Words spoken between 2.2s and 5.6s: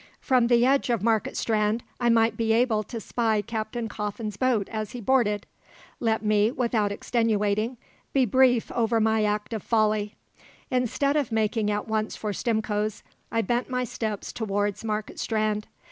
be able to spy Captain Coffin's boat as he boarded.